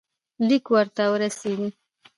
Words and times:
لیک 0.47 0.65
ورته 0.73 1.03
ورسېدی. 1.11 1.67